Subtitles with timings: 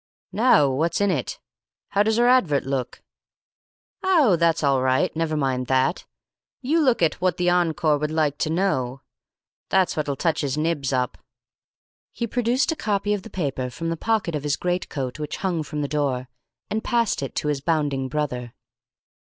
[0.31, 0.71] "Naow.
[0.71, 1.39] What's in it?
[1.89, 3.03] How does our advert, look?"
[4.01, 6.07] "Ow, that's all right, never mind that.
[6.59, 9.01] You look at 'What the Encore Would Like to Know.'
[9.69, 11.19] That's what'll touch his nibs up."
[12.11, 15.37] He produced a copy of the paper from the pocket of his great coat which
[15.45, 16.27] hung from the door,
[16.67, 18.55] and passed it to his bounding brother.